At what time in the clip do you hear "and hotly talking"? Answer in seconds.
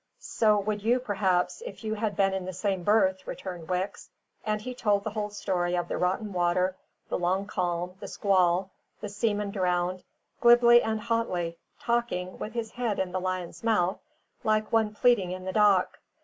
10.81-12.39